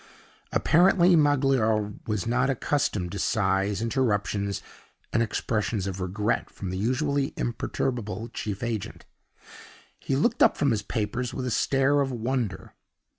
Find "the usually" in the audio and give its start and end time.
6.71-7.35